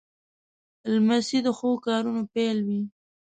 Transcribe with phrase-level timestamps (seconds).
[0.93, 2.81] لمسی د ښو کارونو پیل وي.